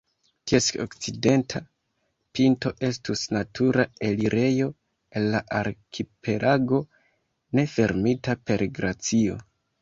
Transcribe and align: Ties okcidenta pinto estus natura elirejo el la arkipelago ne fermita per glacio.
Ties 0.51 0.67
okcidenta 0.83 1.59
pinto 2.37 2.71
estus 2.87 3.25
natura 3.37 3.85
elirejo 4.09 4.71
el 5.21 5.29
la 5.35 5.43
arkipelago 5.61 6.81
ne 7.61 7.67
fermita 7.77 8.37
per 8.51 8.67
glacio. 8.81 9.39